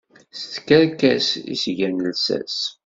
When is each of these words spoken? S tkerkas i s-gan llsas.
S 0.39 0.41
tkerkas 0.53 1.27
i 1.53 1.55
s-gan 1.61 1.95
llsas. 2.07 2.57